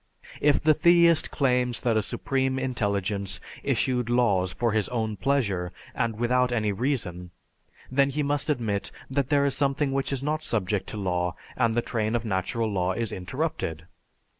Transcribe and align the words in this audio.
If 0.41 0.59
the 0.63 0.73
theist 0.73 1.29
claims 1.29 1.81
that 1.81 1.95
a 1.95 2.01
supreme 2.01 2.57
intelligence 2.57 3.39
issued 3.61 4.09
laws 4.09 4.51
for 4.51 4.71
his 4.71 4.89
own 4.89 5.15
pleasure 5.15 5.71
and 5.93 6.15
without 6.17 6.51
any 6.51 6.71
reason, 6.71 7.29
then 7.91 8.09
he 8.09 8.23
must 8.23 8.49
admit 8.49 8.91
that 9.11 9.29
there 9.29 9.45
is 9.45 9.55
something 9.55 9.91
which 9.91 10.11
is 10.11 10.23
not 10.23 10.43
subject 10.43 10.87
to 10.87 10.97
law 10.97 11.35
and 11.55 11.75
the 11.75 11.83
train 11.83 12.15
of 12.15 12.25
natural 12.25 12.67
law 12.71 12.93
is 12.93 13.11
interrupted. 13.11 13.85